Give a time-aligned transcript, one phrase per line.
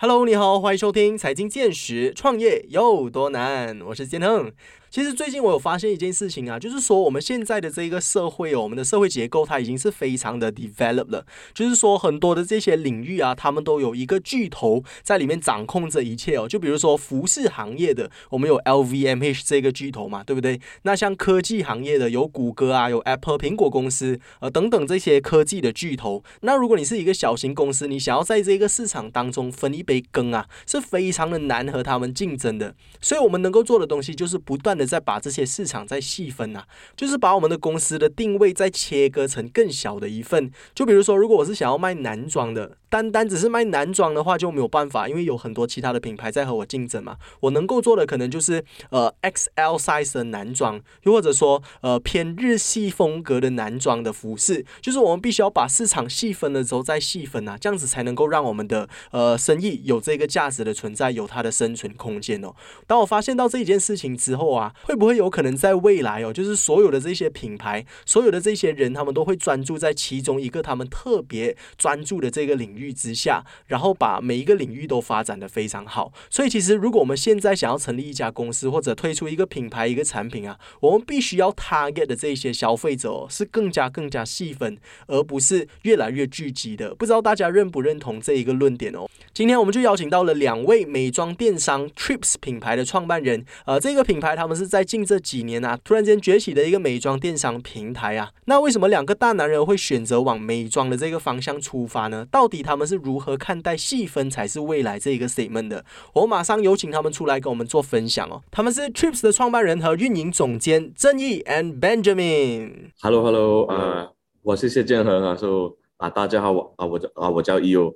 [0.00, 3.80] Hello，你好，欢迎收听财经见识，创业有多难？
[3.80, 4.52] 我是建亨。
[4.90, 16.48] 其实最近我有发现一件事情啊，就是说我们现在的这个社会哦，我们的社会结构它已经是非常的 developed 了，就是说很多的这些领域啊，他们都有一个巨头在里面掌控着一切哦。
[16.48, 20.58] 就比如说服饰行业的，我们有 LVMH 这个巨头嘛，对不对？
[20.84, 26.24] 那像科技行业的，有谷歌啊，有 Apple 苹果公司呃等等这些科技的巨头。
[26.40, 32.72] 那如果你是一个小型公司，你想要在这个市场当中分一杯羹啊，是非常的难和他们竞争的。
[33.00, 34.68] 所以我们能够做的东西就是不断。
[34.78, 40.52] 的在把这些市场再细分啊，就是把我们的公司的定位再切割成更小的一份。
[40.72, 47.16] 就比如说，如果我是想要卖男装的，单单只是卖男装的话就没有办法，因为有很多其他的品牌在和我竞争嘛。
[47.40, 54.64] 我能够做的可能就是呃 XL size 的男装，又或者说呃偏日系风格的男装的服饰。
[54.80, 62.52] 就是我们必须要把市场细分了之后再细分啊，这样子才能够让我们的呃生意有这个价值的存在，有它的生存空间哦。
[62.86, 64.74] 当我发现到这一件事情之后啊。
[64.84, 76.12] 会不会有可能在未来哦，就是所有的这些品牌，所有的这些人，他们都会专注在其中一个他们特别专注的这个领域域之下，然后把每一个领域都发展的非常好。
[76.28, 86.94] 所以其实如果我们现在想要成立一家公司或者推出一个品牌、一个产品啊，我们必须要 target 的这些消费者是更加更加细分，而不是越来越聚集的。
[86.94, 89.08] 不知道大家认不认同这一个论点哦？
[89.32, 94.58] 今天我们就邀请到了两位美妆电商 Trips 品牌的创办人，呃，这个品牌他们。
[94.58, 98.32] 是在近这几年啊，突然间崛起的一个美妆电商平台啊。
[98.46, 102.26] 那为什么两个大男人会选择往美妆的这个方向出发呢？
[102.28, 105.82] 到底他们是如何看待细分才是未来这一个 statement 的？
[106.12, 108.42] 我马上有请他们出来跟我们做分享哦。
[108.50, 112.90] 他们是 Trips 的创办人和运营总监正义 and Benjamin。
[113.00, 117.94] Hello，Hello，呃，我是谢建恒啊，说啊，大家好，我啊，我叫啊，我叫 EO，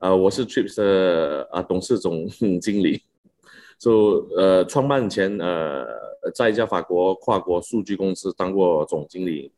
[0.00, 2.28] 呃，我是 Trips 的啊董事总
[2.60, 3.00] 经理。
[3.78, 5.86] 就呃，创办前呃，
[6.34, 9.50] 在一家法国跨国数据公司当过总经理，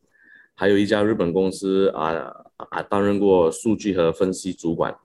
[0.57, 2.13] 还有一家日本公司啊
[2.57, 4.97] 啊担任过数据和分析主管。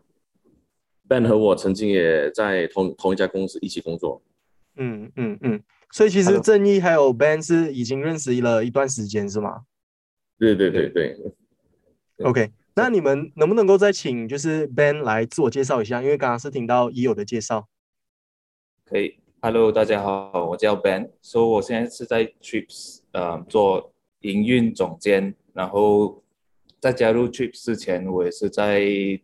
[1.08, 4.22] Ben 和我曾经也在同同一家公司一起工作。
[4.76, 5.62] 嗯嗯嗯，
[5.92, 9.64] 所以其实正义还有 Ben 是已经认识了一段时间，是吗？
[10.38, 11.18] 对对对对。
[12.24, 16.02] OK，那你们能不能够再请就是 Ben 来自我介绍一下？
[16.04, 17.68] 因为刚刚是听到已有的介绍。
[18.86, 26.24] 可以，Hello，大家好，我叫 Ben，说我现在是在 Trips，呃，做营运总监，然后
[26.80, 28.82] 在加入 Trips 之前，我也是在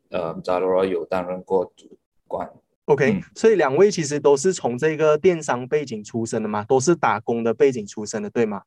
[0.09, 1.97] 呃 Zalora 有担任过主
[2.27, 2.49] 管。
[2.85, 8.61] OK，所以两位其实都是从这个电商背景出身的嘛，都是打工的背景出身的，对吗？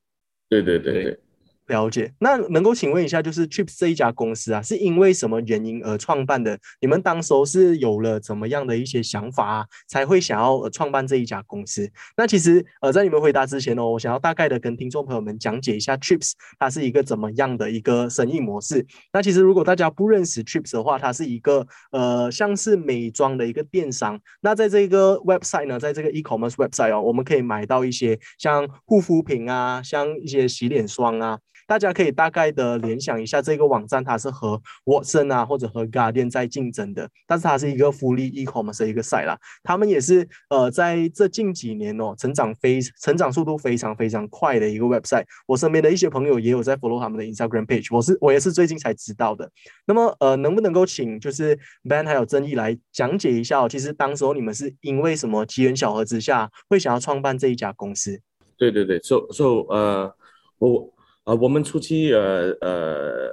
[0.48, 1.20] 对对对对。
[1.68, 6.58] 了解，那能够请问一下，就是 Trips 这一家公司啊，是因为什么原因而创办的？
[6.80, 11.90] 你们当时候是有了怎么样的一些想法啊，才会想要创办这一家公司？
[12.16, 18.86] 那其实呃，在你们回答之前哦，我想要大概的跟听众朋友们讲解一下 Trips 它是一个怎么样的一个生意模式。
[19.12, 24.18] 那其实如果大家不认识 Trips 的话，它是一个呃像是美妆的一个电商。
[24.40, 31.38] 那在这个 website 呢，在这个 e-commerce website 哦，我们可以买到一些像护肤品啊，像一些洗脸霜啊。
[31.68, 39.38] 大家可以大概的联想一下，这个网站它是和 Watson 啊或者和 Guardian 在竞争的，但是它是一个福利 e-commerce 的一个 site 啦。
[39.62, 45.26] 他们也是呃在这近几年哦，成长非成长速度非常非常快的一个 website。
[45.46, 49.50] 我身边的一些朋友也有在 follow 他们的 Instagram page，我是我也是最近才知道的。
[49.86, 51.54] 那么呃，能不能够请就是
[51.86, 53.68] Ben 还有曾毅来讲解一下？
[53.68, 58.18] 其实当时候你们是因为什么机缘巧合之下会想要创办这一家公司？
[58.56, 60.10] 对对对，so so 呃
[60.56, 60.94] 我。
[61.28, 63.30] 啊，我们初期呃呃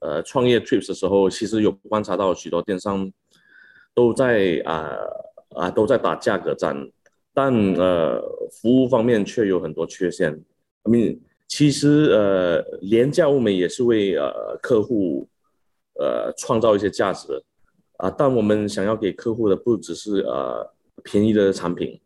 [0.00, 3.12] 呃创业 trips 的时候，其实有观察到许多电商
[3.92, 4.96] 都在啊
[5.50, 6.74] 啊都在打价格战，
[7.34, 8.18] 但呃
[8.50, 10.32] 服务方面却有很多缺陷。
[10.84, 15.28] I mean，其实呃廉价物美也是为呃客户
[16.00, 17.42] 呃创造一些价值
[17.98, 22.00] 啊，但我们想要给客户的不只是呃便宜的产品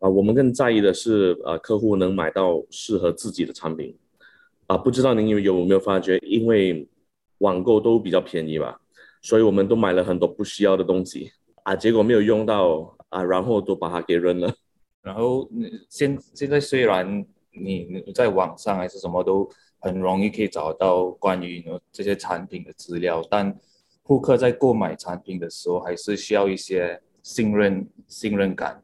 [0.00, 3.96] 啊，我们更在意的是呃客户能买到适合自己的产品。
[4.70, 6.88] 啊，不知道您有有没有发觉，因为
[7.38, 8.80] 网购都比较便宜吧，
[9.20, 11.32] 所以我们都买了很多不需要的东西
[11.64, 14.54] 啊，结果没有用到啊，然后都把它给扔了。
[15.02, 15.50] 然后
[15.88, 19.50] 现现在虽然你在网上还是什么都
[19.80, 23.52] 很容易可以找到关于这些产品的资料，但
[24.04, 28.80] 顾客在购买产品的时候还是需要一些信任信任感，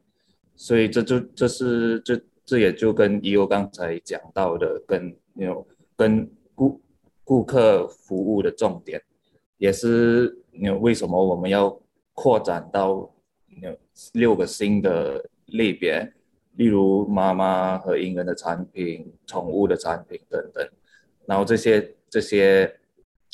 [0.53, 5.65] 所以这就这是这这也就跟 EO 刚才讲到的跟有。
[5.97, 6.79] 跟顾
[7.23, 9.01] 顾客服务的重点，
[9.57, 11.77] 也是你为什么我们要
[12.13, 13.11] 扩展到
[13.61, 13.77] 有
[14.13, 16.13] 六个新的类别，
[16.55, 20.65] 例如妈妈和婴儿的产品、宠物的产品等等。
[21.25, 22.73] 然后这些这些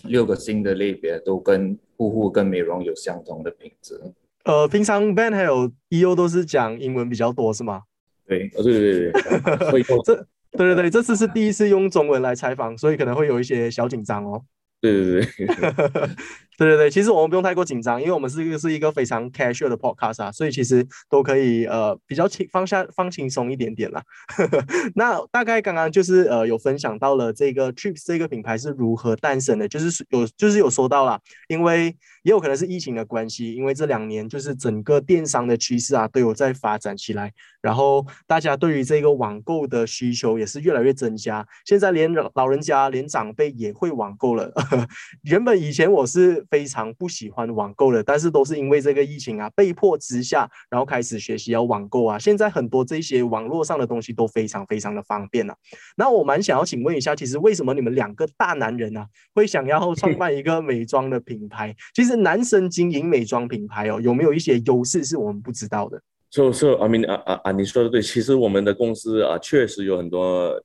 [0.05, 3.99] 六个新的类别都跟护肤跟美容有相同的品质。
[4.45, 7.83] 呃，平常 Ben 还有 EO 都是讲英文比较多是吗？
[8.25, 10.25] 对，呃，对对对对，会用 这
[10.57, 14.43] 对对对，这次是第一次用中文来采访，所以可能会有一些小紧张哦。
[14.79, 15.47] 对对对，
[16.57, 24.03] 对对对，其实我们不用太过紧张，因为我们是一个是一个非常 casual 的 podcast 啊，所以其实都可以呃比较轻放下放轻松一点点啦。
[24.95, 44.53] 那大概刚刚就是呃有分享到了这个 Trips 这个品牌是如何诞生的，就是有就是有说到了，因为也有可能是疫情的关系，因为这两年就是整个电商的趋势啊都有在发展起来，然后大家对于这个网购的需求也是越来越增加，现在连老人家连长辈也会网购了。
[45.23, 52.17] 原本以前我是非常不喜欢网购的，但是都是因为这个疫情啊，被迫之下，然后开始学习要网购啊。
[52.19, 55.55] 现在很多这些网络上的东西都非常非常的方便了。
[55.95, 61.75] 那我蛮想要请问一下，其实为什么你们两个大男人啊，会想要 创办一个美妆的品牌？
[61.93, 66.01] 其实男生经营美妆品牌哦，有没有一些优势是我们不知道的？
[66.29, 70.59] 就是阿明啊啊啊，你说的对，其实我们的公司啊，确实有很多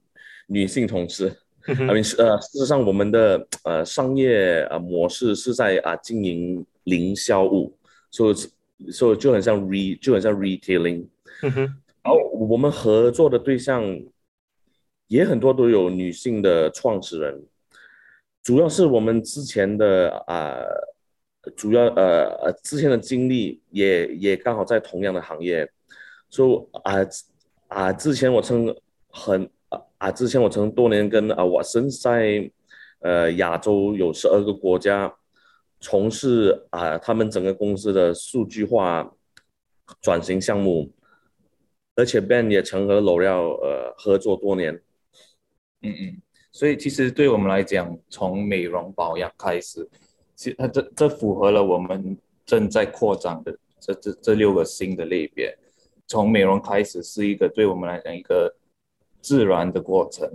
[0.46, 1.36] 女性同事。
[1.68, 7.76] I mean，呃，事实上，我们的呃商业啊模式是在啊经营零销物，
[8.10, 11.04] 所以所以就很像 re 就很像 retailing。
[11.42, 11.60] 嗯哼，
[12.02, 12.16] 然后
[12.48, 13.84] 我们合作的对象
[15.08, 17.44] 也很多都有女性的创始人，
[18.42, 20.56] 主要是我们之前的啊，
[21.54, 25.70] 主要呃呃之前的经历也也刚好在同样的行业，
[26.30, 26.94] 所以啊
[27.66, 28.74] 啊之前我曾
[29.10, 29.50] 很。
[29.98, 32.50] 啊，之前我曾多年跟啊我身在
[33.00, 35.12] 呃亚洲有十二个国家
[35.80, 39.12] 从事啊他们整个公司的数据化
[40.00, 40.90] 转型项目，
[41.96, 44.74] 而且 Ben 也曾和 L'Oreal 呃合作多年。
[45.82, 46.22] 嗯嗯，
[46.52, 49.88] 所以其实对我们来讲，从美容保养开始，
[50.34, 52.16] 其实这这符合了我们
[52.46, 55.56] 正在扩张的这这这六个新的类别。
[56.06, 58.54] 从美容开始是一个对我们来讲一个。
[59.28, 60.26] 自然的过程，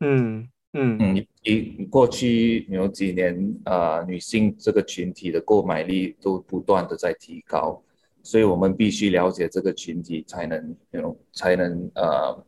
[0.00, 3.32] 嗯嗯嗯，你过去有几年
[3.64, 7.82] 啊，女性这个群体的购买力都不断的在提高，
[8.22, 12.44] 所以我们必须了解这个群体才能有才能呃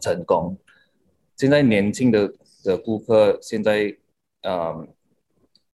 [0.00, 0.56] 成功。
[1.36, 2.32] 现在年轻的
[2.62, 3.92] 的顾客现在
[4.42, 4.86] 呃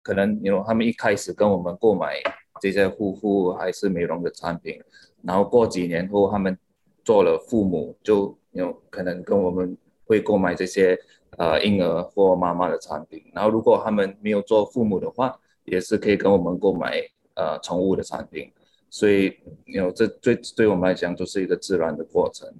[0.01, 2.15] 可能有他们一开始跟我们购买
[2.59, 4.81] 这些护肤还是美容的产品，
[5.21, 6.57] 然后过几年后他们
[7.05, 8.35] 做了父母就。
[8.51, 10.99] 有可能跟我们会购买这些
[11.37, 17.01] 呃婴儿或妈妈的产品，然后如果他们没有做父母的话，也是可以跟我们购买
[17.35, 18.51] 呃宠物的产品，
[18.89, 22.51] 所以有这对对我们来讲就是一个自然的过程。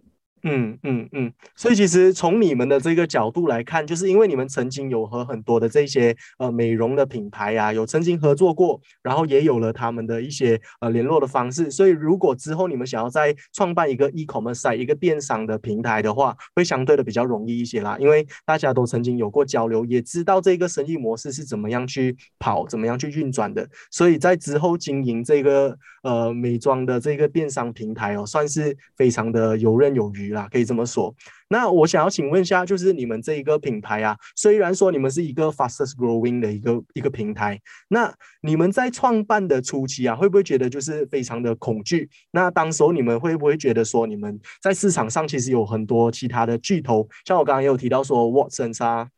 [0.43, 11.69] 嗯嗯嗯，所以其实从你们的这个角度来看，就是因为你们曾经有和很多的这些呃美容的品牌呀，有曾经合作过，然后也有了他们的一些呃联络的方式。
[11.69, 23.69] 所以如果之后你们想要再创办一个 e-commerce 一个电商的平台的话，会相对的比较容易一些啦，因为大家都曾经有过交流，也知道这个生意模式是怎么样去跑，怎么样去运转的。
[23.91, 30.30] 所以在之后经营这个呃美妆的这个电商平台哦，算是非常的游刃有余。
[30.31, 31.13] 啦，可以这么说。
[31.49, 37.59] 那我想要请问一下，就是你们这一个品牌啊，虽然说你们是一个 fastest growing 的一个一个平台，
[37.89, 42.09] 那你们在创办的初期啊，会不会觉得就是非常的恐惧？
[42.31, 49.09] 那当时候你们会不会觉得说，你们在市场上其实有很多其他的巨头，像我刚刚也有提到说 Watson 啊。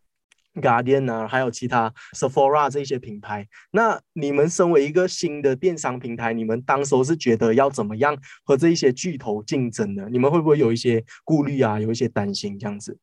[0.61, 10.07] Guardian 啊，还有其他 Sephora 这些品牌，那你们身为一个新的电商平台，你们当时候是觉得要怎么样和这一些巨头竞争呢？
[10.11, 12.95] 你们会不会有一些顾虑啊，有一些担心这样子？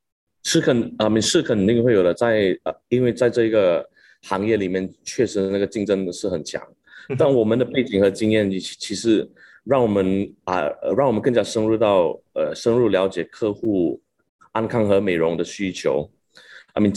[0.45, 3.85] 是肯啊，是肯定会有的，在呃，因为在这个
[4.23, 6.63] 行业里面，确实那个竞争是很强。
[7.19, 9.29] 但我们的背景和经验，其其实
[9.65, 10.63] 让我们啊，
[10.97, 14.01] 让我们更加深入到呃，深入了解客户
[14.53, 16.09] 安康和美容的需求。
[16.75, 16.95] I mean。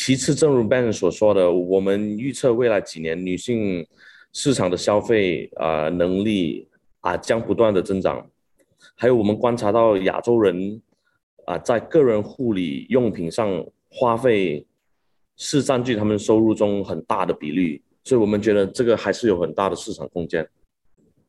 [0.00, 3.84] 其次，正如 Ben 所说的，我们预测未来几年女性
[4.32, 6.68] 市场的消费啊能力
[7.00, 8.24] 啊将不断的增长。
[8.94, 10.80] 还有，我们观察到亚洲人
[11.46, 14.64] 啊在个人护理用品上花费
[15.36, 20.48] 是占据他们收入中很大的比例，所以我们觉得这个还是有很大的市场空间。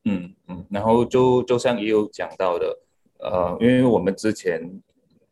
[0.04, 2.78] 嗯嗯，然后就就像也有讲到的，
[3.18, 4.80] 呃，因为我们之前。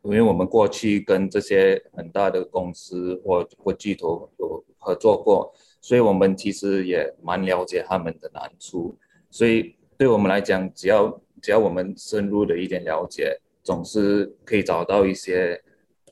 [0.03, 8.97] 因为我们过去跟这些很大的公司或或巨头有合作过，所以我们其实也蛮了解他们的难处。
[9.29, 15.61] 所以对我们来讲，只要只要我们深入的一点了解，总是可以找到一些，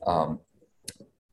[0.06, 0.38] 嗯，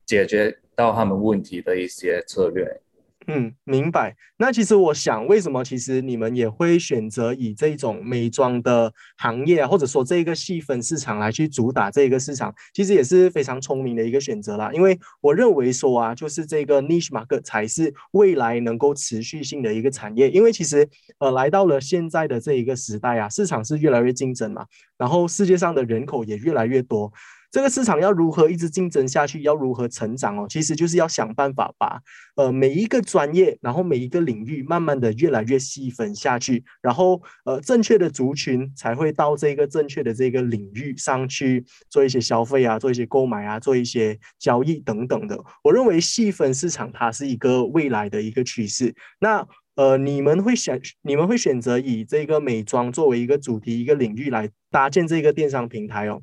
[0.06, 2.82] 解决到他们问题的一些策略。
[3.28, 4.16] 嗯，明白。
[4.38, 14.70] 那其实我想，为什么其实你们也会选择以这种美妆的行业，或者说这个细分市场来去主打这个市场，其实也是非常聪明的一个选择啦。
[14.74, 20.30] 因为我认为说啊，就是这个 niche market 才是未来能够持续性的一个产业。
[20.30, 24.66] 因为其实呃，来到了现在的这一个时代啊，市场是越来越竞争嘛，
[24.98, 27.12] 然后世界上的人口也越来越多。
[27.56, 29.42] 这个市场要如何一直竞争下去？
[29.44, 30.46] 要如何成长哦？
[30.50, 32.02] 其实就是要想办法把
[32.36, 45.42] 呃每一个专业，然后每一个领域，慢慢的越来越细分下去，然后呃正确的族群才会到这个正确的这个领域上去做一些消费啊，做一些购买啊，做一些交易等等的。
[45.64, 48.94] 我认为细分市场它是一个未来的一个趋势。
[49.22, 56.22] 那呃你们会选你们会选择以这个美妆作为一个主题一个领域来搭建这个电商平台哦？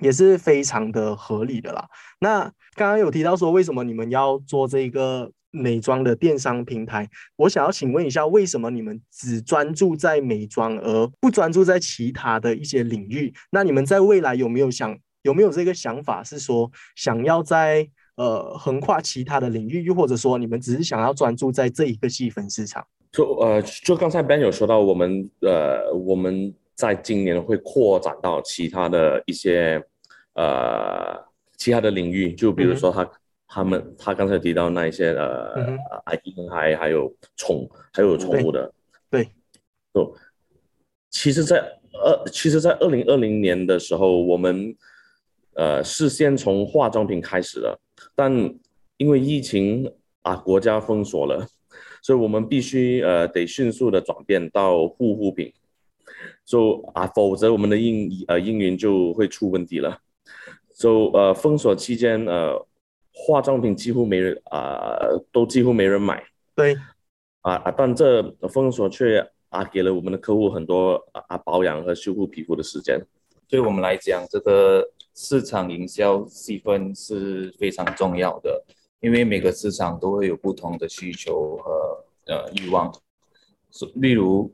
[0.00, 1.88] 也是非常的合理的啦。
[2.20, 2.42] 那
[2.74, 7.08] 刚刚有提到说，为什么你们要做这个美妆的电商平台？
[7.36, 13.32] 我想要请问一下，为什么你们只专注在美妆，而不专注在其他的一些领域？
[13.50, 22.86] 那你们在未来有没有想，有没有这个想法，是说想要在呃横跨其他的领域，又或者说你们只是想要专注在这一个细分市场？
[23.10, 26.54] 就呃，就刚才 Ben 有说到，我们呃，我们。
[26.78, 29.82] 在今年会扩展到其他的一些
[30.34, 31.20] 呃
[31.56, 33.10] 其他的领域，就比如说他
[33.48, 35.56] 他们他刚才提到那一些呃
[36.22, 38.72] 婴孩还有宠还有宠物的，
[39.10, 39.28] 对，
[39.92, 40.16] 就
[41.10, 44.72] 其实，在二其实，在二零二零年的时候，我们
[45.54, 47.76] 呃是先从化妆品开始的，
[48.14, 48.32] 但
[48.98, 49.92] 因为疫情
[50.22, 51.44] 啊，国家封锁了，
[52.02, 55.52] 所以我们必须呃得迅速的转变到护肤品。
[56.44, 59.98] 就啊，否则我们的运呃运营就会出问题了。
[60.74, 62.66] 就呃封锁期间，呃
[63.12, 64.88] 化妆品几乎没人啊，
[65.32, 66.22] 都几乎没人买。
[66.54, 66.74] 对，
[67.42, 73.00] 啊啊，但这封锁却啊给了我们的客户很多啊保养和修复皮肤的时间。
[73.48, 78.64] 对我们来讲，这个市场营销细分是非常重要的，
[79.00, 82.92] 因为每个市场都会有不同的需求和呃欲望。
[83.94, 84.50] 例如。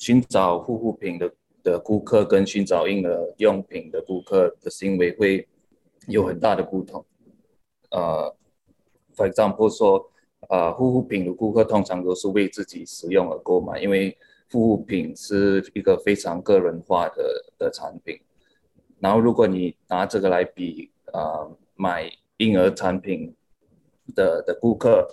[0.00, 5.46] 寻找护肤品的的顾客跟寻找婴儿用品的顾客的行为会
[6.08, 7.04] 有很大的不同。
[7.90, 8.34] 呃
[9.14, 10.10] ，for example 说，
[10.48, 14.16] 呃，护肤品的顾客通常都是为自己使用而购买，因为
[14.50, 18.18] 护肤品是一个非常个人化的的产品。
[19.00, 23.34] 然后，如果你拿这个来比，呃，买婴儿产品
[24.14, 25.06] 的的顾客。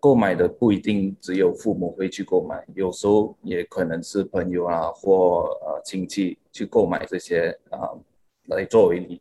[0.00, 7.90] 购买的不一定只有父母会去购买，有时候也可能是朋友啊或呃亲戚去购买这些啊
[8.46, 9.20] 来作为礼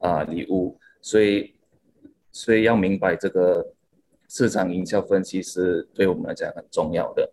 [0.00, 1.54] 啊礼物，所以
[2.32, 3.64] 所以要明白这个
[4.28, 7.32] 市场营销分析是对我们来讲很重要的。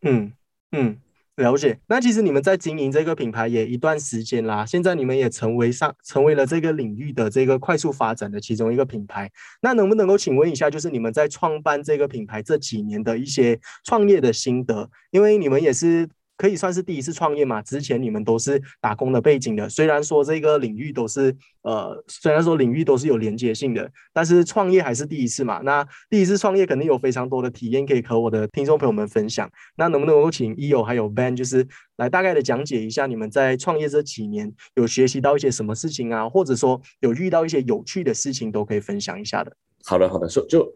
[0.00, 0.32] 嗯
[0.72, 0.98] 嗯。
[1.36, 9.30] 了解，那其实你们在经营这个品牌也一段时间啦，现在你们也成为上成为了这个领域的这个快速发展的其中一个品牌。
[9.60, 14.90] 那能不能够请问一下，就是你们在创办这个品牌这几年的一些创业的心得？
[15.10, 16.08] 因为你们也是。
[16.36, 17.62] 可以算是第一次创业嘛？
[17.62, 25.60] 之前你们都是打工的背景的，虽然说这个领域都是呃，虽然说领域都是有连接性的，但是创业还是第一次嘛。
[25.64, 29.50] 那第一次创业肯定有非常多的体验可以和我的听众朋友们分享。
[29.76, 31.66] 那能不能够请 EO 还有 Ben 就是
[31.96, 39.56] 来大概的讲解一下你们在创业这几年有学习到一些什么事情啊，或者说有遇到一些有趣的事情都可以分享一下的。
[39.84, 40.66] 好的，好的，就就。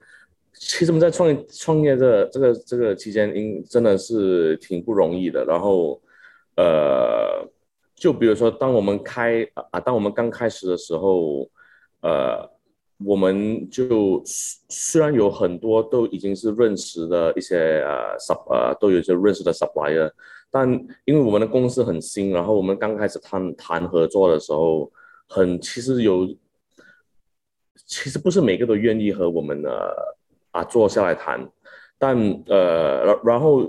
[0.52, 5.45] 其实我们在创业创业这这个这个期间，应真的是挺不容易的。
[5.45, 6.00] 然后，
[6.57, 7.49] 呃，
[7.95, 11.49] 就比如说，当我们开啊，当我们刚开始的时候，
[12.02, 12.47] 呃，
[13.04, 20.11] 我们就虽然有很多都已经是认识的一些呃 sub 呃都有一些认识的 supplier，
[20.50, 20.71] 但
[21.07, 24.92] 因为我们的公司很新，然后我们刚开始谈谈合作的时候，
[25.26, 26.26] 很其实有，
[27.87, 30.19] 其实不是每个都愿意和我们呃。
[30.52, 31.49] 啊，坐下来谈，
[31.97, 32.16] 但
[32.47, 33.62] 呃，然然后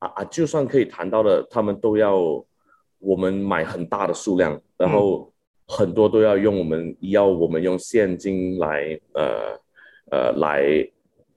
[0.00, 2.16] 啊啊，就算可以谈到的，他们都要
[2.98, 5.32] 我们买很大的数量，然后
[5.68, 9.60] 很多都要用我们要我们用现金来呃
[10.10, 10.88] 呃来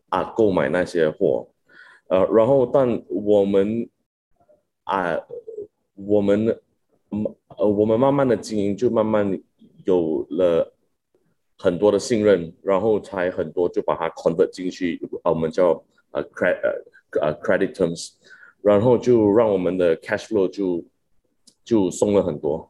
[0.09, 1.47] 啊购买那些货，
[2.07, 3.87] 呃，然后但我们
[4.85, 5.19] 啊
[5.95, 6.59] 我们
[7.57, 9.39] 呃我们慢慢的经营就慢慢
[9.85, 10.73] 有了。
[11.61, 16.61] 很多的信任，然后才很多就把它 convert 进去，啊，我们叫呃 credit
[17.19, 18.11] 呃 credit terms，
[18.61, 20.81] 然后就让我们的 cash flow 就
[21.65, 22.65] 就松了很多，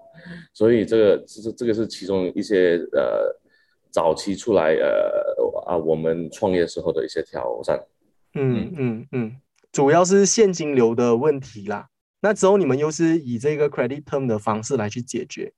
[0.53, 3.31] 所以这个这这个是其中一些呃
[3.91, 7.79] 早期出来呃啊我们创业时候的一些挑战。
[8.33, 9.35] 嗯嗯嗯，
[9.71, 11.89] 主要是现金流的问题啦。
[12.21, 15.53] 那之后你们又是以这个 credit term 的方式来去解决。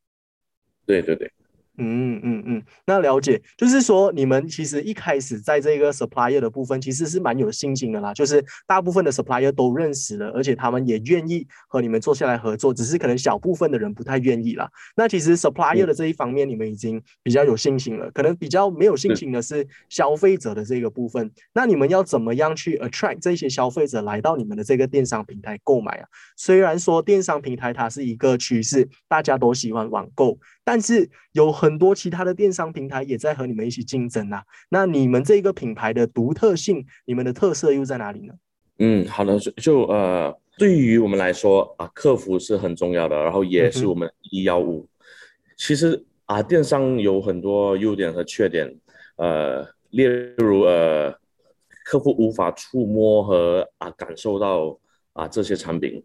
[0.86, 1.32] 对对对。
[1.78, 14.70] 嗯嗯嗯，那了解，就是说你们其实一开始在这个 supplier 的部分其实是蛮有信心的啦，就是大部分的 supplier 都认识了，而且他们也愿意和你们坐下来合作，只是可能小部分的人不太愿意啦。
[14.96, 21.32] 那其实 supplier 的这一方面你们已经比较有信心了，可能比较没有信心的是消费者的这个部分。
[21.54, 26.08] 那你们要怎么样去 attract 这些消费者来到你们的这个电商平台购买啊？
[26.36, 30.38] 虽然说电商平台它是一个趋势，大家都喜欢网购。
[30.64, 34.44] 但是有很多其他的电商平台也在和你们一起竞争啊。
[34.70, 38.34] 那你们这个品牌的独特性，你们的特色又在哪里呢？
[38.78, 44.88] 嗯，好的，就就呃，对于我们来说啊，客服是很重要的，然后也是我们一幺五。
[45.58, 48.72] 其实啊，电商有很多优点和缺点，
[49.18, 50.04] 呃，例
[50.38, 51.12] 如呃，
[51.86, 54.78] 客户无法触摸和啊感受到
[55.14, 56.04] 啊这些产品，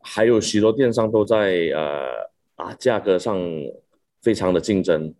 [0.00, 2.08] 还有许多电商都在呃
[2.56, 3.40] 啊价格上。
[4.26, 5.14] 非常的竞争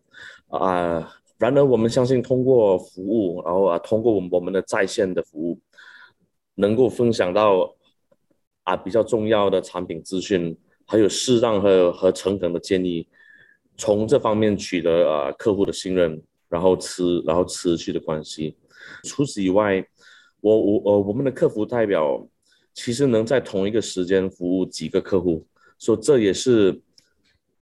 [0.48, 1.14] 啊！
[1.38, 5.60] 然而，我们相信通过服务，然后啊，通过我们我们的在线的服务，
[6.56, 7.72] 能够分享到
[8.64, 13.06] 啊比较重要的产品资讯，还有适当和和诚恳的建议，
[13.76, 18.56] 从这方面取得啊客户的信任，然后持然后持续的关系。
[19.04, 19.86] 除此以外，
[20.40, 22.26] 我我呃我们的客服代表
[22.74, 25.46] 其实能在同一个时间服务几个客户，
[25.78, 26.82] 所以这也是。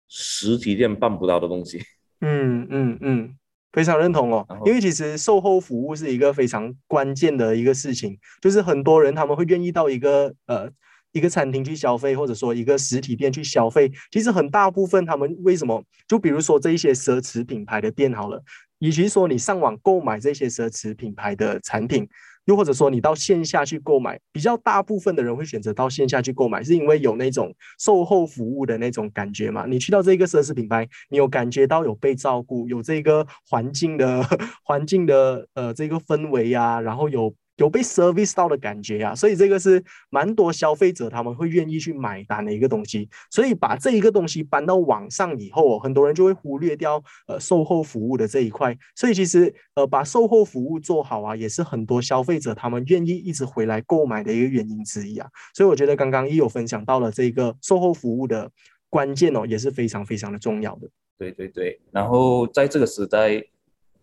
[0.08, 1.80] 实体店办不到的东西，
[2.22, 3.36] 嗯嗯嗯，
[3.74, 4.46] 非常认同哦。
[4.66, 10.70] 因为其实售后服务是一个非常关键的一个事情，就是很多人他们会愿意到一个呃
[11.16, 13.90] 一个餐厅去消费，或者说一个实体店去消费。
[14.12, 15.82] 其实很大部分他们为什么？
[16.10, 18.44] 就比如说这一些奢侈品牌的店好了，
[18.80, 22.06] 与其说你上网购买这些奢侈品牌的产品。
[22.46, 29.66] 又或者说，你到线下去购买，比较大部分的人会选择到线下去购买，是因为有那种售后服务的那种感觉嘛？
[29.66, 34.24] 你去到这个奢侈品牌，你有感觉到有被照顾，有这个环境的
[34.64, 37.34] 环境的呃这个氛围呀，然后有。
[37.58, 43.10] 有被 service 到的感觉呀，所以这个是蛮多消费者他们会愿意去买单的一个东西。
[43.32, 48.78] 所以把这一个东西搬到网上以后，很多人就会忽略掉呃售后服务的这一块。
[48.96, 55.28] 所以其实呃把售后服务做好啊，也是很多消费者他们愿意一直回来购买的一个原因之一啊。
[55.54, 58.52] 所以我觉得刚刚也有分享到了这个售后服务的
[58.90, 60.90] 关键哦，也是非常非常的重要的。
[61.18, 63.42] 对对对，然后在这个时代，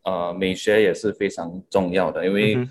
[0.05, 2.67] 呃，美学也是非常重要的，因为。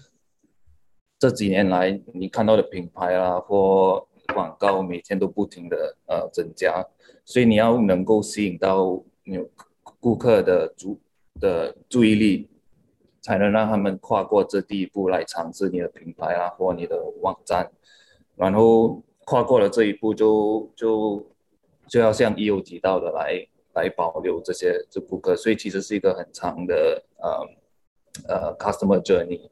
[1.22, 6.84] 这几年来，你看到的品牌啊或广告，每天都不停的呃增加，
[7.24, 9.48] 所以你要能够吸引到有
[10.00, 11.00] 顾客的注
[11.40, 12.50] 的注意力，
[13.22, 17.72] 才能让他们跨过这第一步来尝试你的品牌啊或你的网站，
[18.36, 21.24] 然后跨过了这一步，就就
[21.88, 27.48] 就要像 E.O 提到的来来保留这些这顾客，所以其实是一个很长的呃
[28.28, 29.52] 呃 customer journey。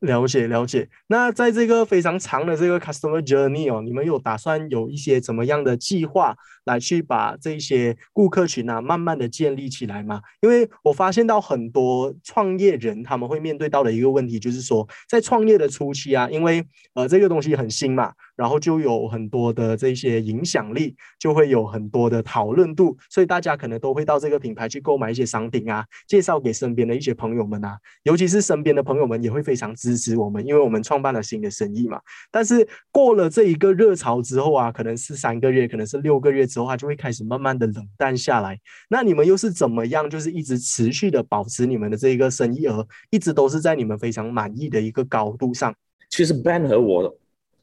[0.00, 10.20] 了解了解，那在这个非常长的这个 customer journey 哦，你们有打算有一些怎么样的计划来去把这些顾客群啊，慢慢的建立起来嘛？
[10.40, 18.12] 因为我发现到很多创业人他们会面对到的一个问题，就是说在创业的初期啊，因为呃这个东西很新嘛。
[18.36, 32.00] 然后就有很多的这些影响力，就会有很多的讨论度，所以大家可能都会到这个品牌去购买一些商品啊，介绍给身边的一些朋友们啊，尤其是身边的朋友们也会非常支持我们，因为我们创办了新的生意嘛。
[32.30, 38.58] 但是过了这一个热潮之后啊，可能是三个月，可能是六个月之后，它就会开始慢慢的冷淡下来。
[38.88, 45.74] 那你们又是怎么样，就是一直持续的保持你们的这一个生意额，一直都是在你们非常满意的一个高度上？
[46.10, 47.16] 其实 Ben 和我。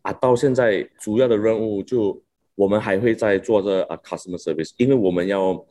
[0.03, 2.17] 啊，到现在主要的任务就
[2.55, 5.61] 我们还会在做着啊 customer service，因为我们要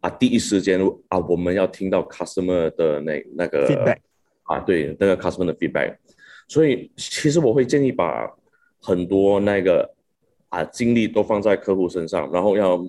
[0.00, 3.98] 啊第一时间啊我们要听到 customer 的那那个 feedback
[4.42, 5.96] 啊对那个 customer 的 feedback，
[6.48, 8.28] 所以其实我会建议把
[8.80, 9.88] 很多那个
[10.54, 12.84] 啊精力都放在客户身上，然后要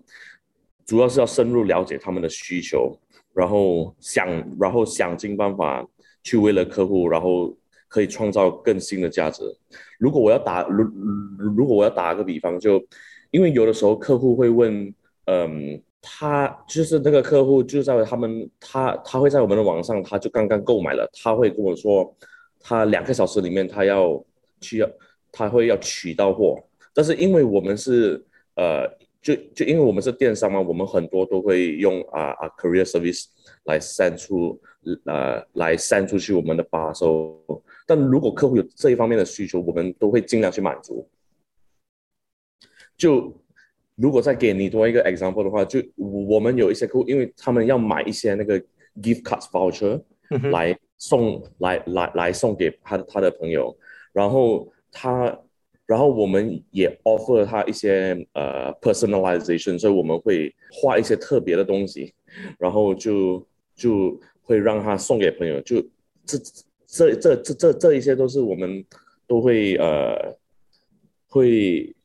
[0.85, 2.97] 主要是要深入了解他们的需求，
[3.33, 4.27] 然后想
[4.59, 5.85] 然后想尽办法
[6.23, 7.55] 去为了客户，然后。
[7.87, 9.41] 可以创造更新的价值。
[9.97, 10.83] 如果我要打，如
[11.55, 12.83] 如果我要打个比方，就
[13.31, 14.93] 因为有的时候客户会问，
[15.25, 22.13] 嗯，他就是那个客户就在他们他他会在我们的网上，他就刚刚购买了，他会跟我说，
[22.59, 24.21] 他两个小时里面他要
[24.59, 24.89] 去要
[25.31, 26.61] 他会要取到货，
[26.95, 28.87] 但是因为我们是呃，
[29.21, 33.25] 就就因为我们是电商嘛，我们很多都会用啊啊 career service
[33.65, 34.57] 来 send 出
[35.03, 37.37] 呃来 send 出去我们的发售，
[37.85, 41.05] 但如果客户有这一方面的需求，我们都会尽量去满足。
[42.95, 43.29] 就
[43.95, 48.57] 如果再给你多一个 example 的话，就我们有一些客户，因为他们要买一些那个
[49.01, 50.01] gift cards voucher
[50.49, 53.77] 来送来来来送给他的他的朋友，
[54.13, 54.71] 然后。
[54.97, 55.37] 他，
[55.85, 62.13] 然后我们也 offer 他一些呃 personalization，所以我们会画一些特别的东西，
[62.57, 63.45] 然后就
[63.75, 65.61] 就会让他送给朋友。
[65.61, 65.81] 就
[66.25, 66.37] 这
[66.87, 68.83] 这这这这这一些都是我们
[69.27, 70.35] 都会呃
[71.27, 71.95] 会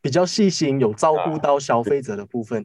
[0.00, 2.64] 比较细心，有照顾到消费者的部分。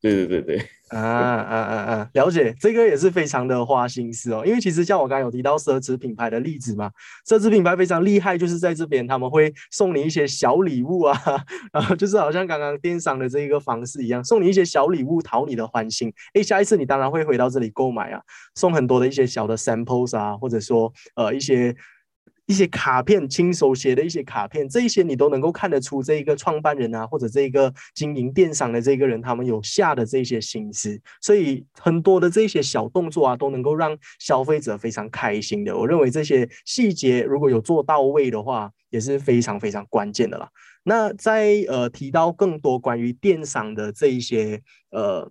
[0.00, 0.66] 对对对对。
[0.98, 2.08] 啊啊啊啊！
[2.14, 4.42] 了解，这个也是非常的花心思哦。
[4.44, 6.90] 因为其实像我刚刚有提到奢侈品牌的例子嘛，
[7.26, 11.18] 奢侈品牌非常厉害，就是在这边他们会送你一些小礼物啊，
[11.72, 16.12] 然后就是好像刚刚电商的这一个方式一样，送你一些小礼物讨你的欢心。
[16.34, 18.20] 诶，下一次你当然会回到这里购买啊，
[18.54, 21.74] 送很多的一些小的 samples 啊，或者说呃一些。
[22.46, 35.76] 一些卡片，亲手写的一些卡片，这一些你都能够看得出这一个创办人啊，或者这一个经营电商的这个人，他们有下的这些心思，所以很多的这些小动作啊，都能够让消费者非常开心的。
[35.76, 40.48] 我认为这些细节如果有做到位的话，也是非常非常关键的啦。
[40.82, 45.30] 那在呃提到更多关于电商的这一些呃。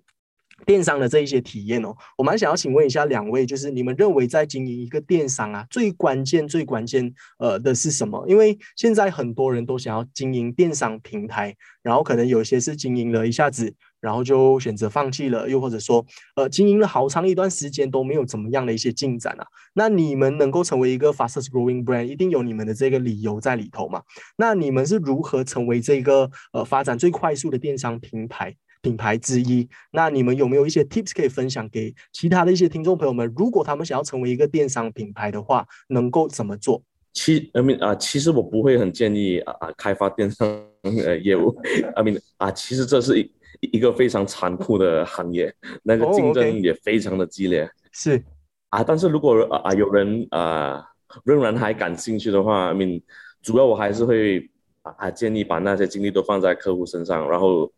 [0.65, 8.25] 电商的这一些体验哦，我蛮想要请问一下两位，就是你们认为在经营一个电商啊，最关键、最关键呃的是什么？
[8.27, 19.45] 因为现在很多人都想要经营电商平台，然后可能有些是经营了一下子，然后就选择放弃了，又或者说呃经营了好长一段时间都没有怎么样的一些进展啊。
[19.73, 24.01] 那你们能够成为一个 fastest growing brand，一定有你们的这个理由在里头嘛？
[24.37, 28.55] 那你们是如何成为这个呃发展最快速的电商平台？
[28.81, 33.31] 品牌之一，那你们有没有一些 tips 可以分享给其他的一些听众朋友们？
[33.37, 36.81] 如果他们想要成为一个电商品牌的话，能够怎么做？
[37.13, 40.47] 其，I mean 啊，其实我不会很建议啊啊开发电商
[40.83, 41.55] 呃业务，
[41.95, 43.31] I mean 啊，其实这是一
[43.73, 47.69] 一个非常残酷的行业，那个竞争也非常的激烈。
[47.91, 48.23] 是
[48.69, 50.83] 啊，但是如果啊有人啊
[51.23, 53.03] 仍然还感兴趣的话，I mean
[53.43, 54.49] 主要我还是会
[54.81, 57.71] 啊建议把那些精力都放在客户身上，然后。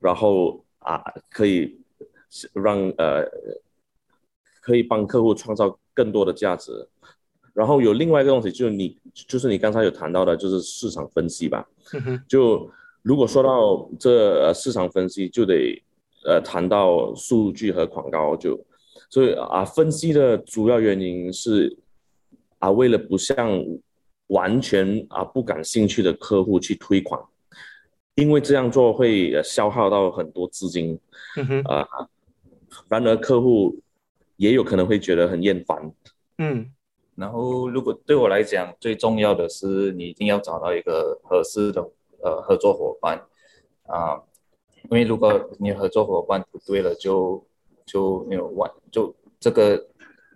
[0.00, 1.80] 然后啊，可以
[2.52, 3.24] 让呃，
[4.60, 6.88] 可以帮客户创造更多的价值。
[7.52, 11.68] 然后有另外一个东西，就是你，就是你刚才有谈到的，就是市场分析吧。
[12.28, 12.70] 就
[13.02, 15.82] 如果说到这市场分析，就得
[16.24, 18.36] 呃谈到数据和广告。
[18.36, 18.64] 就
[19.10, 21.76] 所以啊，分析的主要原因是
[22.60, 23.64] 啊，为了不向
[24.28, 27.28] 完全啊不感兴趣的客户去推广。
[28.18, 30.98] 因为这样做会消耗到很多资金，
[31.66, 31.86] 啊，
[32.88, 33.78] 然而客户
[34.36, 35.92] 也有可能会觉得很厌烦。
[36.38, 36.68] 嗯，
[37.14, 41.80] 然后如果对我来讲，最重要的是你一定要找到一个合适的
[42.20, 43.24] 呃合作伙伴
[43.86, 44.20] 啊，
[44.82, 47.46] 因为如果你合作伙伴不对了，就
[47.86, 49.86] 就没有完，就这个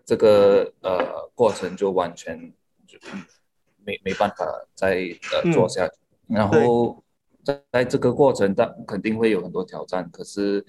[0.04, 2.38] 这个呃过程就完全
[2.86, 2.96] 就
[3.84, 5.00] 没没办法再
[5.32, 5.94] 呃做下去，
[6.28, 7.02] 然后。
[7.42, 10.64] 在在这个过程当肯定会有很多挑战，可是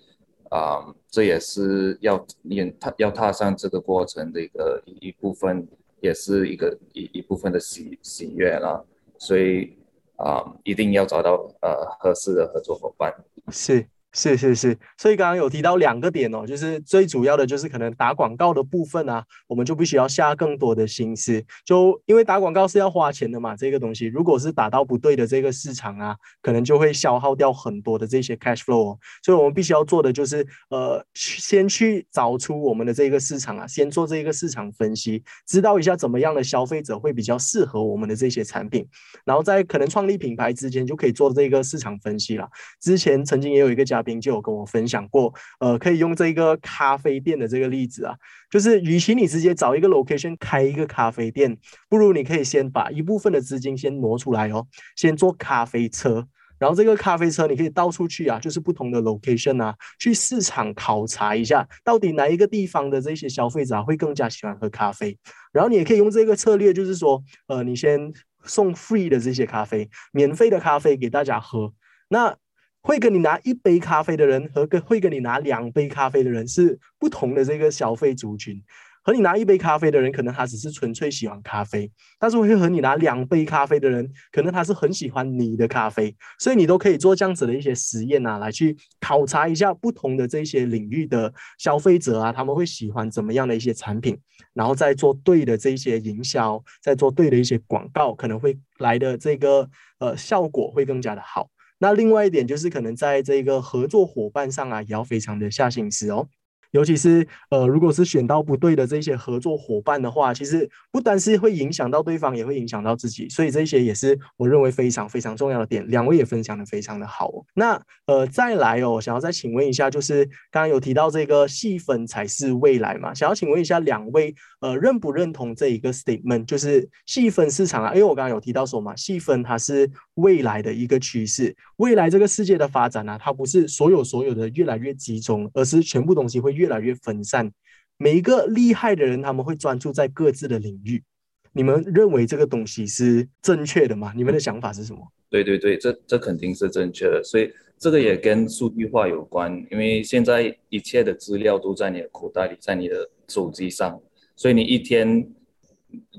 [0.49, 5.67] 啊，这也是要演踏要踏上这个过程的一个一部分，
[5.99, 8.83] 也是一个一一部分的喜喜悦啦。
[9.17, 9.77] 所以
[10.17, 13.13] 啊，一定要找到呃合适的合作伙伴。
[13.49, 13.87] 是。
[14.15, 38.87] 是是是，所以刚刚有提到两个点哦，就是最主要的就是可能打广告的部分啊，我们就必须要下更多的心思，就因为打广告是要花钱的嘛，这个东西如果是打到不对的这个市场啊，可能就会消耗掉很多的这些 cash flow，所以我们必须要做的就是呃，先去找出我们的这个市场啊，先做这个市场分析，知道一下怎么样的消费者会比较适合我们的这些产品，
[39.25, 42.47] 然后在可能创立品牌之间就可以做这个市场分析了。
[42.79, 48.13] 之前曾经也有一个嘉宾就有跟我分享过，呃，可以用这个咖啡店的这个例子啊，
[48.51, 51.57] 就是与其你直接找一个 location 开一个咖啡店，
[51.89, 56.27] 不如你可以先把一部分的资金先挪出来哦，先做咖啡车，
[56.59, 65.17] 然后这个咖啡车你可以到处去啊，就是不同的 location 啊，去市场考察一下，到底哪一个地方的这些消费者会更加喜欢喝咖啡，
[65.51, 68.11] 然后你也可以用这个策略，就是说，呃，你先
[68.43, 71.73] 送 free 的这些咖啡，免费的咖啡给大家喝，
[72.09, 72.37] 那。
[72.83, 78.61] 会跟你拿一杯咖啡的人和跟会跟你拿两杯咖啡的人是不同的这个消费族群。
[79.05, 81.85] 和你拿一杯咖啡的人，可能他只是纯粹喜欢咖啡；
[82.17, 86.15] 但是会和你拿两杯咖啡的人，可能他是很喜欢你的咖啡。
[86.39, 94.17] 所以你都可以做这样子的一些实验啊，来去考察一下不同的这些领域的消费者啊，他们会喜欢怎么样的一些产品，
[94.53, 99.69] 然后再做对的这些营销，再做对的一些广告，可能会来的这个
[99.99, 101.49] 呃效果会更加的好。
[101.83, 106.29] 那另外一点就是，可能在这个合作伙伴上啊，也要非常的下心思哦。
[106.73, 115.87] 尤其是呃，如果是选到不对的这些合作伙伴的话，其实不单是会影响到对方，也会影响到自己，所以这些也是我认为非常非常重要的点。
[115.87, 117.31] 两位也分享的非常的好。
[117.53, 123.13] 那呃，再来哦，想要再请问一下，就是刚刚有提到这个细分才是未来嘛？
[123.13, 126.45] 想要请问一下两位，呃，认不认同这一个 statement？
[126.45, 136.62] 就是细分市场啊，因为我刚刚有提到说嘛，细分它是未来的一个趋势，未来这个世界的发展呢，它不是所有所有的越来越集中，而是全部东西会越。
[136.63, 137.51] 越来越分散，
[137.97, 141.03] 每一个厉害的人他们会专注在各自的领域。
[141.51, 144.13] 你们认为这个东西是正确的吗？
[144.15, 144.99] 你们的想法是什么？
[145.29, 147.21] 对对对，这这肯定是正确的。
[147.21, 154.01] 所以这个也跟数据化有关，因为现在一切的资料都在你的口袋里，在你的手机上，
[154.35, 155.27] 所以你一天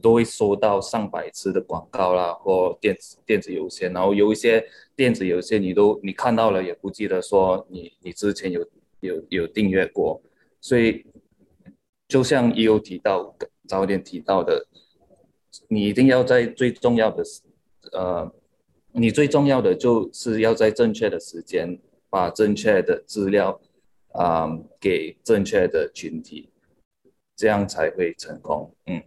[0.00, 8.64] 都会收到上百次的广告啦，或电子电子邮件，然后有一些电子邮件你都你看到了，也不记得说你你之前有
[9.00, 10.22] 有有订阅过。
[10.64, 11.04] 所以，
[12.08, 13.36] 就像也有提到
[13.68, 14.66] 早点提到的，
[15.68, 17.42] 你一定要在最重要的时，
[17.92, 18.34] 呃，
[18.92, 23.60] 你最重要的就是要在正确的时间把正确的资料
[24.12, 24.48] 啊
[24.80, 26.48] 给正确的群体，
[27.36, 28.74] 这样才会成功。
[28.86, 29.02] 嗯，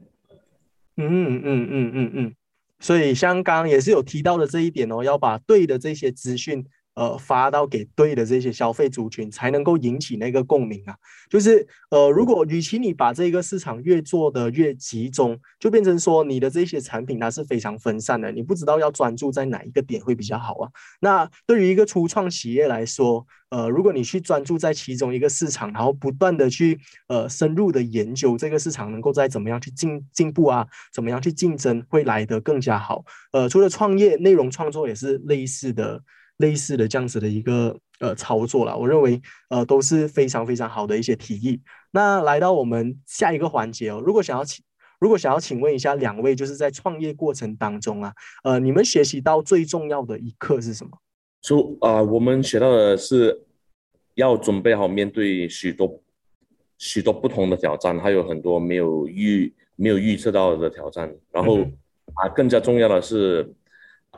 [0.98, 2.36] 嗯嗯嗯嗯嗯嗯，
[2.80, 6.68] 所以香港也是有提到的这一点哦，要把对的这些资讯。
[6.98, 10.96] 呃，发到给对的这些消费族群，才能够引起那个共鸣啊。
[11.30, 20.72] 就是呃，如果与其你把这个市场越做的越集中，就变成说你的这些产品它是非常分散的，你不知道要专注在哪一个点会比较好啊。
[21.00, 26.80] 那对于一个初创企业来说，呃，如果你去专注在其中一个市场，然后不断的去
[27.10, 33.06] 呃深入的研究这个市场能够在怎么样去进进步啊，怎么样去竞争会来得更加好。
[33.34, 36.02] 呃，除了创业，内容创作也是类似的。
[36.38, 39.20] 类似的这样子的一个呃操作了，我认为
[39.50, 41.60] 呃都是非常非常好的一些提议。
[41.92, 44.64] 那来到我们下一个环节哦，如果想要请
[45.00, 50.92] 如果想要请问一下两位，就是在创业过程当中啊，呃，你们学习到最重要的一课是什么？
[51.42, 53.44] 就啊，我们学到的是
[54.16, 56.02] 要准备好面对许多
[56.78, 61.12] 许多不同的挑战，还有很多没有预没有预测到的挑战。
[61.32, 61.62] 然后
[62.14, 63.52] 啊，更加重要的是。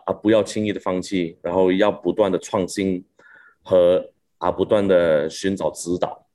[0.10, 3.06] 啊，不要轻易的放弃，然后要不断的创新
[3.62, 6.28] 和啊，不断的寻找指导。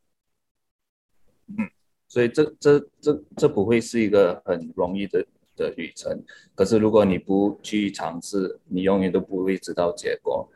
[1.49, 1.69] 嗯，
[2.07, 6.23] 所以这这这这不会是一个很容易的的旅程。
[6.55, 10.49] 可是如果你不去尝试，你永远都不会知道结果。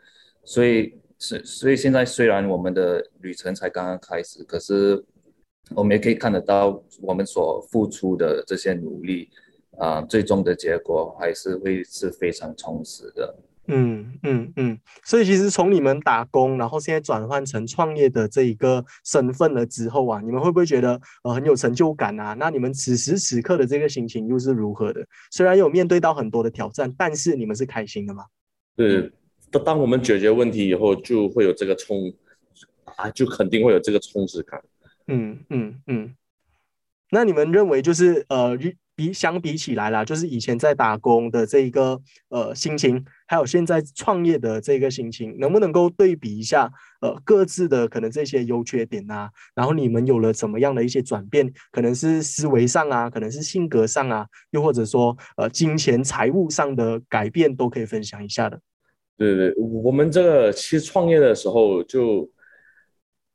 [0.44, 5.04] 所以是所以现在虽然我们的旅程才刚刚开始，可是
[5.74, 9.28] 我们也可以看得到我们所付出的这些努力。
[9.78, 13.36] 啊，最终的结果还是会是非常充实的。
[13.70, 22.34] 嗯嗯嗯，所以其实从你们打工，然后现在转换成创业的这一个身份了之后啊，你们会不会觉得呃很有成就感啊？
[22.38, 25.06] 那你们此时此刻的这个心情又是如何的？
[25.30, 28.24] 虽然有面对到很多的挑战，但是你们是开心的吗？
[28.74, 29.12] 对，
[29.50, 32.10] 当当我们解决问题以后，就会有这个充
[32.96, 34.62] 啊，就肯定会有这个充实感。
[35.08, 36.14] 嗯嗯嗯，
[37.10, 38.58] 那你们认为就是呃？
[38.98, 46.68] 比相比起来啦，就是以前在打工的这一个呃心情，还有现在创业的这个心情，能不能够对比一下？
[47.00, 51.48] 呃，各自的可能这些优缺点啊，然后你们有了怎么样的一些转变？
[51.70, 58.60] 可能是思维上啊，可能是性格上啊，又或者说呃金钱财务上的改变，都可以分享一下的。
[59.16, 62.28] 对对，我们这个其实创业的时候就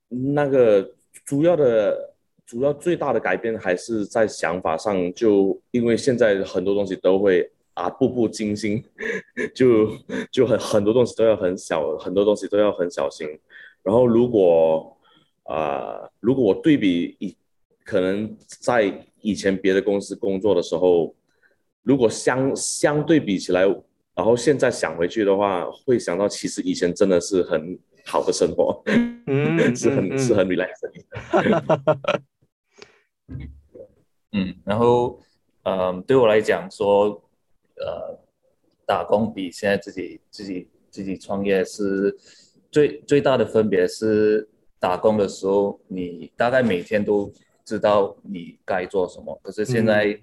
[0.10, 0.92] 那个
[1.24, 2.12] 主要的。
[2.46, 8.84] 主要最大的改变还是在想法上，就因为现在很多东西都会啊步步惊心，
[9.56, 9.90] 就
[10.32, 13.28] 就很很多东西都要很小，很多东西都要很小心。
[13.82, 14.96] 然后如果
[15.44, 17.36] 啊，如果我对比以
[17.84, 21.14] 可能在以前别的公司工作的时候，
[21.82, 23.62] 如果相相对比起来，
[24.16, 28.82] 然后现在想回去的话，会想到其实以前真的是很好的生活，
[29.28, 31.04] 嗯，是很是很 relaxing。
[34.32, 35.20] 嗯，然后，
[35.64, 37.10] 嗯，对我来讲说，
[37.76, 38.20] 呃，
[38.86, 42.18] 打工比现在自己自己自己创业是
[42.72, 47.32] 最最大的分别是，打工的时候你大概每天都
[47.64, 49.40] 知道你该做什么。
[49.44, 50.20] 可是现在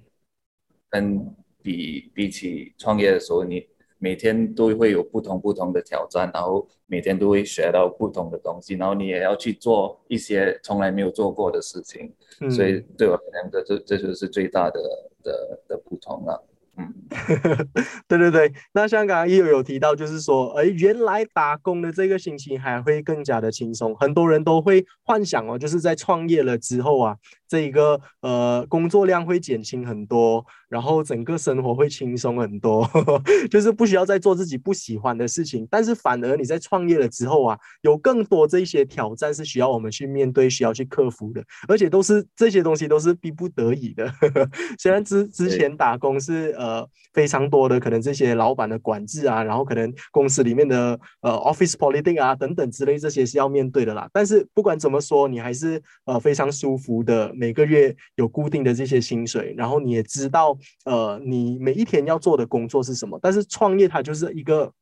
[0.89, 1.25] 跟
[1.63, 3.67] 比比起创业的时候，你
[4.01, 12.13] 每天都会有不同不同的挑战，然后每天都会学到不同的东西，然后你也要去做一些从来没有做过的事情。
[12.51, 14.81] 所以对我来讲，这这这就是最大的
[15.23, 16.47] 的的不同了。
[16.79, 16.95] 嗯
[18.09, 32.89] 对对对，那像刚刚也有有提到，就是说，哎，原来打工的这个心情还会更加的轻松，很多人都会幻想哦，就是在创业了之后啊，这一个呃工作量会减轻很多，然后整个生活会轻松很多，
[33.51, 35.69] 就是不需要再做自己不喜欢的事情。
[35.71, 44.11] 但是反而你在创业了之后啊，有更多这些挑战是需要我们去面对、需要去克服的，而且都是这些东西都是逼不得已的。
[44.81, 46.71] 虽然之之前打工是呃。
[46.71, 54.09] 呃，非常多的可能这些老板的管制啊，然后可能公司里面的呃 office politics 啊等等之类这些是要面对的啦。
[54.13, 63.19] 但是不管怎么说，你还是呃非常舒服的，每个月有固定的这些薪水，然后你也知道呃你每一天要做的工作是什么。
[63.23, 64.73] 但是创业它就是一个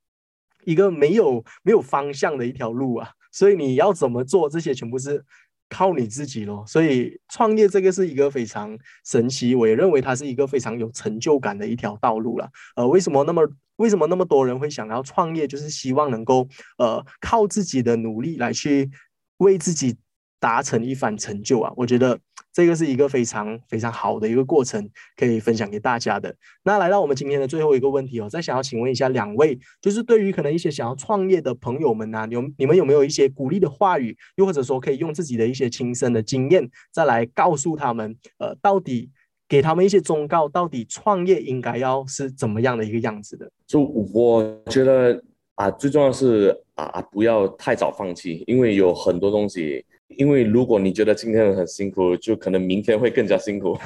[0.64, 5.24] 一个没有没有方向的一条路啊，所以你要怎么做，这些全部是。
[5.70, 12.48] 靠你自己咯，所以创业这个是一个非常神奇，我也认为它是一个非常有成就感的一条道路了。
[12.74, 15.46] 呃，为什么那么为什么那么多人会想要创业？
[15.46, 18.90] 就是希望能够呃靠自己的努力来去
[19.36, 19.94] 为自己。
[20.40, 22.18] 达成一番成就啊，我觉得
[22.52, 26.34] 这个是一个非常非常好的一个过程，可以分享给大家的。
[26.62, 39.10] 那来到我们今天的最后一个问题哦，再想要请问一下两位，就是对于可能一些想要创业的朋友们呐，有你们有没有一些鼓励的话语，又或者说可以用自己的一些亲身的经验，再来告诉他们，呃，到底
[39.48, 43.50] 给他们一些忠告，到底创业应该要是怎么样的一个样子的？
[43.66, 45.22] 就我觉得
[45.56, 49.84] 啊，最重要是啊，不要太早放弃，因为有很多东西。
[50.16, 53.76] 因为如果你觉得今天很辛苦，就可能明天会更加辛苦。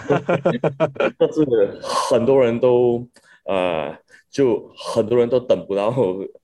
[1.18, 1.44] 但是
[1.80, 3.06] 很多人都，
[3.44, 3.94] 呃，
[4.30, 5.92] 就很多人都等不到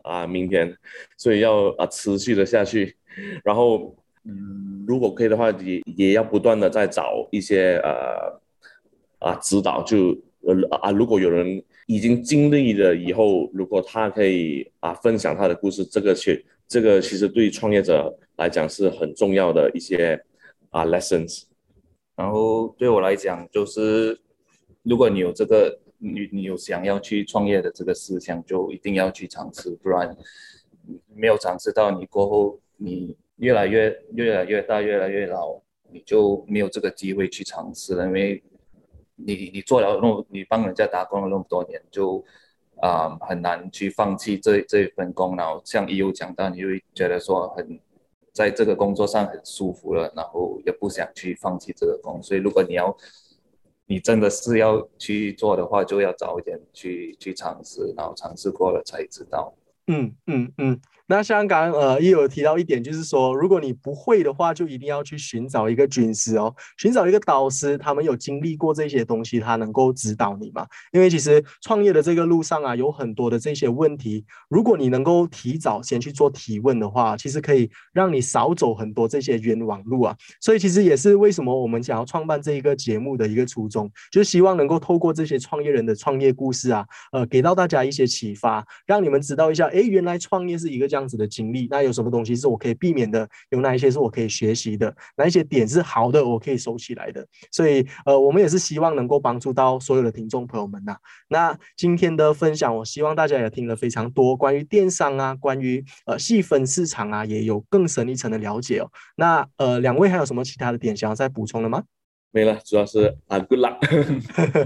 [0.02, 0.76] 啊明天，
[1.16, 2.96] 所以要啊持续的下去。
[3.44, 8.40] 然后，嗯，如果可以的话，也也要不断的在找一些呃
[9.20, 9.82] 啊指导。
[9.84, 18.12] 就呃啊，如果有人已经经历了以后，如果他可以啊分享他的故事，这个去这个其实对创业者。
[18.38, 20.24] 来讲是很重要的一些
[20.70, 21.42] 啊 lessons，
[22.14, 24.20] 然后对我来讲就是，
[24.82, 30.16] 如果你有这个你你有想要去创业的这个思想，就一定要去尝试，不然
[31.12, 38.40] 没有尝试到你过后，你越来越越来越大，越来越老，你就没有这个机会去尝试了，因为
[39.16, 42.24] 你你做了那么你帮人家打工了那么多年，就
[42.80, 47.80] 啊很难去放弃这这一份工，然后像一有讲到，你会觉得说很。
[48.38, 52.96] 在这个工作上很舒服了，然后也不想去放弃这个工，所以如果你要，
[53.86, 59.52] 你真的是要去做的话，就要早一点去去尝试，然后尝试过了才知道。
[59.88, 60.80] 嗯嗯嗯。
[61.10, 70.66] 那香港呃也有提到一点，就是说，如果你不会的话，就一定要去寻找一个军师哦，寻找一个导师，他们有经历过这些东西，他能够指导你嘛。
[70.92, 80.14] 因为其实创业的这个路上啊，有很多的这些问题，如果你能够提早先去做提问的话，其实可以让你少走很多这些冤枉路啊。
[80.42, 90.97] 所以其实也是为什么我们想要创办这一个节目的一个初衷，就是希望能够透过这些创业人的创业故事啊，呃，给到大家一些启发，让你们知道一下，哎，原来创业是一个这样。
[90.98, 93.28] 样子的经历，那有什么东西是我可以避免的？
[93.50, 94.94] 有哪一些是我可以学习的？
[95.16, 97.26] 哪一些点是好的，我可以收起来的？
[97.52, 100.96] 所以，呃，我们也是希望能够帮助到所有的听众朋友们呐。
[101.28, 108.90] 那今天的分享，我希望大家也听了非常多关于电商啊，关于呃细分市场啊，也有更深一层的了解哦。
[109.16, 111.82] 那呃，两位还有什么其他的点想要再补充的吗？
[112.30, 113.78] 没了，主要是啊，good luck。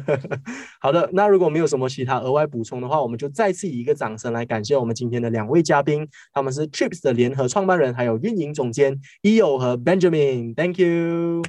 [0.81, 10.55] 好的，那如果没有什么其他额外补充的话，我们就再次以一个掌声来感谢我们今天的两位嘉宾，他们是 Trips 的联合创办人，还有运营总监 Eo 和 Benjamin。
[10.55, 11.43] Thank you，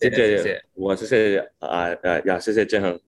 [0.00, 1.68] 谢谢谢谢，我谢谢啊
[2.02, 2.98] 啊呀，谢谢建恒。